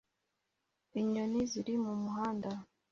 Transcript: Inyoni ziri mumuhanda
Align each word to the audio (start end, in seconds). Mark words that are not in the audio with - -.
Inyoni 0.99 1.39
ziri 1.51 1.73
mumuhanda 1.83 2.49